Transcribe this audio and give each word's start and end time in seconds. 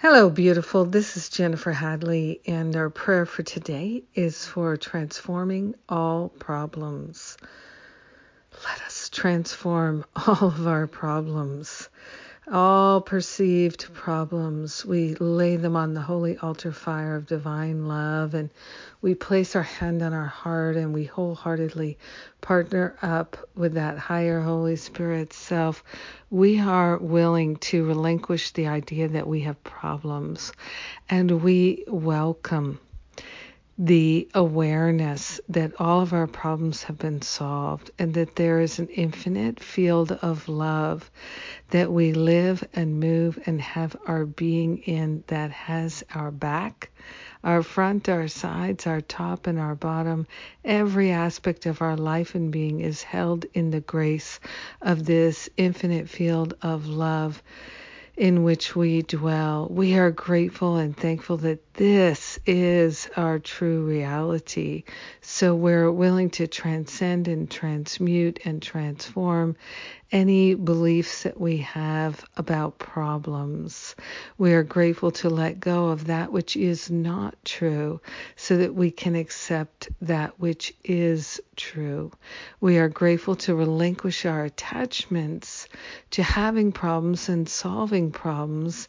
Hello, 0.00 0.30
beautiful. 0.30 0.84
This 0.84 1.16
is 1.16 1.28
Jennifer 1.28 1.72
Hadley, 1.72 2.40
and 2.46 2.76
our 2.76 2.88
prayer 2.88 3.26
for 3.26 3.42
today 3.42 4.04
is 4.14 4.44
for 4.46 4.76
transforming 4.76 5.74
all 5.88 6.28
problems. 6.28 7.36
Let 8.64 8.80
us 8.82 9.08
transform 9.08 10.04
all 10.14 10.50
of 10.50 10.68
our 10.68 10.86
problems 10.86 11.88
all 12.52 13.00
perceived 13.00 13.92
problems, 13.92 14.84
we 14.84 15.14
lay 15.16 15.56
them 15.56 15.76
on 15.76 15.94
the 15.94 16.00
holy 16.00 16.36
altar 16.38 16.72
fire 16.72 17.16
of 17.16 17.26
divine 17.26 17.86
love 17.86 18.34
and 18.34 18.50
we 19.00 19.14
place 19.14 19.54
our 19.54 19.62
hand 19.62 20.02
on 20.02 20.12
our 20.12 20.26
heart 20.26 20.76
and 20.76 20.92
we 20.92 21.04
wholeheartedly 21.04 21.98
partner 22.40 22.96
up 23.02 23.36
with 23.54 23.74
that 23.74 23.98
higher 23.98 24.40
Holy 24.40 24.76
Spirit 24.76 25.32
self. 25.32 25.84
We 26.30 26.60
are 26.60 26.98
willing 26.98 27.56
to 27.56 27.86
relinquish 27.86 28.52
the 28.52 28.66
idea 28.66 29.08
that 29.08 29.26
we 29.26 29.40
have 29.40 29.62
problems 29.64 30.52
and 31.08 31.42
we 31.42 31.84
welcome 31.86 32.80
the 33.80 34.28
awareness 34.34 35.40
that 35.48 35.72
all 35.80 36.00
of 36.00 36.12
our 36.12 36.26
problems 36.26 36.82
have 36.82 36.98
been 36.98 37.22
solved 37.22 37.92
and 37.96 38.12
that 38.14 38.34
there 38.34 38.58
is 38.58 38.80
an 38.80 38.88
infinite 38.88 39.60
field 39.60 40.10
of 40.20 40.48
love 40.48 41.08
that 41.70 41.92
we 41.92 42.12
live 42.12 42.66
and 42.74 42.98
move 42.98 43.38
and 43.46 43.60
have 43.60 43.94
our 44.06 44.26
being 44.26 44.78
in 44.78 45.22
that 45.28 45.52
has 45.52 46.02
our 46.12 46.32
back, 46.32 46.90
our 47.44 47.62
front, 47.62 48.08
our 48.08 48.26
sides, 48.26 48.84
our 48.84 49.00
top, 49.00 49.46
and 49.46 49.60
our 49.60 49.76
bottom. 49.76 50.26
Every 50.64 51.12
aspect 51.12 51.64
of 51.64 51.80
our 51.80 51.96
life 51.96 52.34
and 52.34 52.50
being 52.50 52.80
is 52.80 53.04
held 53.04 53.46
in 53.54 53.70
the 53.70 53.80
grace 53.80 54.40
of 54.82 55.04
this 55.04 55.48
infinite 55.56 56.08
field 56.08 56.54
of 56.62 56.88
love 56.88 57.40
in 58.18 58.42
which 58.42 58.74
we 58.74 59.02
dwell. 59.02 59.68
We 59.70 59.96
are 59.96 60.10
grateful 60.10 60.76
and 60.76 60.96
thankful 60.96 61.36
that 61.38 61.74
this 61.74 62.36
is 62.46 63.08
our 63.16 63.38
true 63.38 63.86
reality. 63.86 64.82
So 65.20 65.54
we're 65.54 65.92
willing 65.92 66.30
to 66.30 66.48
transcend 66.48 67.28
and 67.28 67.48
transmute 67.48 68.40
and 68.44 68.60
transform 68.60 69.54
any 70.10 70.54
beliefs 70.54 71.24
that 71.24 71.38
we 71.38 71.58
have 71.58 72.24
about 72.36 72.78
problems. 72.78 73.94
We 74.38 74.54
are 74.54 74.62
grateful 74.62 75.10
to 75.12 75.28
let 75.28 75.60
go 75.60 75.88
of 75.88 76.06
that 76.06 76.32
which 76.32 76.56
is 76.56 76.90
not 76.90 77.34
true 77.44 78.00
so 78.36 78.56
that 78.56 78.74
we 78.74 78.90
can 78.90 79.14
accept 79.14 79.88
that 80.00 80.40
which 80.40 80.74
is 80.82 81.40
true. 81.56 82.10
We 82.60 82.78
are 82.78 82.88
grateful 82.88 83.36
to 83.36 83.54
relinquish 83.54 84.24
our 84.24 84.44
attachments 84.44 85.68
to 86.12 86.22
having 86.22 86.72
problems 86.72 87.28
and 87.28 87.48
solving 87.48 88.10
problems 88.10 88.88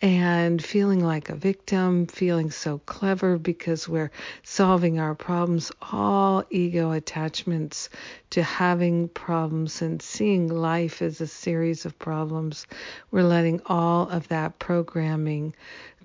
and 0.00 0.62
feeling 0.62 1.04
like 1.04 1.28
a 1.28 1.34
victim, 1.34 2.06
feeling 2.06 2.50
so 2.50 2.78
clever 2.86 3.38
because 3.38 3.88
we're 3.88 4.10
solving 4.44 5.00
our 5.00 5.14
problems, 5.14 5.72
all 5.92 6.44
ego 6.50 6.92
attachments 6.92 7.88
to 8.30 8.42
having 8.42 9.08
problems 9.08 9.82
and 9.82 10.00
seeing 10.00 10.48
life 10.60 11.02
is 11.02 11.20
a 11.20 11.26
series 11.26 11.86
of 11.86 11.98
problems. 11.98 12.66
We're 13.10 13.22
letting 13.24 13.60
all 13.66 14.08
of 14.08 14.28
that 14.28 14.58
programming 14.58 15.54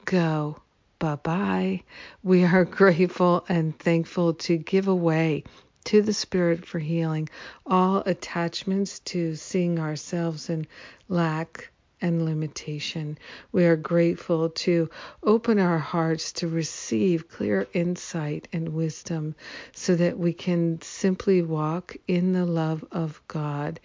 go. 0.06 0.58
Bye 1.00 1.16
bye. 1.16 1.84
We 2.24 2.46
are 2.46 2.66
grateful 2.80 3.46
and 3.50 3.78
thankful 3.78 4.34
to 4.36 4.58
give 4.58 4.88
away 4.88 5.44
to 5.86 6.02
the 6.02 6.14
Spirit 6.14 6.66
for 6.66 6.80
healing 6.80 7.30
all 7.66 7.98
attachments 8.06 9.00
to 9.00 9.36
seeing 9.36 9.80
ourselves 9.80 10.50
in 10.50 10.66
lack 11.10 11.72
and 12.06 12.24
limitation. 12.24 13.18
We 13.52 13.66
are 13.66 13.76
grateful 13.76 14.50
to 14.50 14.92
open 15.24 15.58
our 15.58 15.80
hearts 15.80 16.34
to 16.34 16.48
receive 16.48 17.30
clear 17.30 17.66
insight 17.74 18.48
and 18.54 18.70
wisdom 18.70 19.34
so 19.74 19.96
that 19.96 20.20
we 20.20 20.32
can 20.32 20.80
simply 20.84 21.42
walk 21.42 21.98
in 22.08 22.34
the 22.34 22.46
love 22.46 22.86
of 22.92 23.20
God 23.28 23.80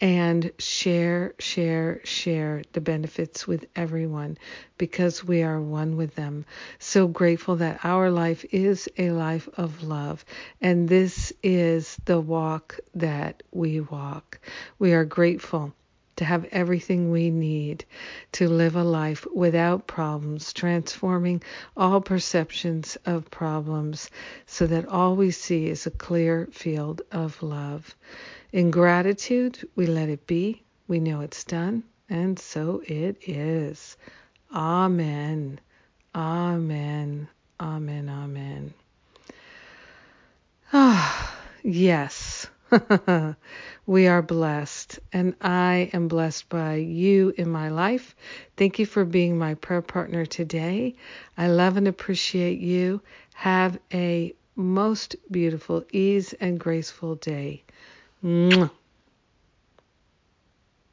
and 0.00 0.50
share, 0.58 1.34
share, 1.38 2.00
share 2.04 2.62
the 2.72 2.80
benefits 2.80 3.46
with 3.46 3.66
everyone 3.76 4.38
because 4.78 5.22
we 5.22 5.42
are 5.42 5.60
one 5.60 5.98
with 5.98 6.14
them. 6.14 6.46
So 6.78 7.06
grateful 7.06 7.56
that 7.56 7.84
our 7.84 8.10
life 8.10 8.42
is 8.52 8.88
a 8.96 9.10
life 9.10 9.50
of 9.58 9.82
love 9.82 10.24
and 10.62 10.88
this 10.88 11.30
is 11.42 11.98
the 12.06 12.20
walk 12.20 12.80
that 12.94 13.42
we 13.52 13.80
walk. 13.80 14.40
We 14.78 14.94
are 14.94 15.04
grateful 15.04 15.74
to 16.16 16.24
have 16.24 16.46
everything 16.52 17.10
we 17.10 17.30
need 17.30 17.84
to 18.32 18.48
live 18.48 18.76
a 18.76 18.84
life 18.84 19.26
without 19.34 19.86
problems, 19.86 20.52
transforming 20.52 21.42
all 21.76 22.00
perceptions 22.00 22.96
of 23.06 23.30
problems 23.30 24.10
so 24.46 24.66
that 24.66 24.88
all 24.88 25.16
we 25.16 25.30
see 25.30 25.66
is 25.68 25.86
a 25.86 25.90
clear 25.90 26.48
field 26.52 27.02
of 27.12 27.42
love. 27.42 27.94
In 28.52 28.70
gratitude, 28.70 29.68
we 29.76 29.86
let 29.86 30.08
it 30.08 30.26
be. 30.26 30.62
We 30.88 31.00
know 31.00 31.20
it's 31.20 31.44
done, 31.44 31.82
and 32.08 32.38
so 32.38 32.82
it 32.86 33.16
is. 33.28 33.96
Amen. 34.54 35.60
Amen. 36.14 37.28
Amen. 37.60 38.08
Amen. 38.08 38.74
Ah, 40.72 41.34
yes. 41.62 42.25
we 43.86 44.06
are 44.06 44.22
blessed, 44.22 44.98
and 45.12 45.34
I 45.40 45.90
am 45.92 46.08
blessed 46.08 46.48
by 46.48 46.76
you 46.76 47.32
in 47.36 47.50
my 47.50 47.68
life. 47.68 48.16
Thank 48.56 48.78
you 48.78 48.86
for 48.86 49.04
being 49.04 49.38
my 49.38 49.54
prayer 49.54 49.82
partner 49.82 50.26
today. 50.26 50.94
I 51.36 51.48
love 51.48 51.76
and 51.76 51.88
appreciate 51.88 52.58
you. 52.58 53.00
Have 53.34 53.78
a 53.92 54.34
most 54.56 55.16
beautiful, 55.30 55.84
ease, 55.92 56.32
and 56.34 56.58
graceful 56.58 57.16
day. 57.16 57.62
Mwah. 58.24 58.70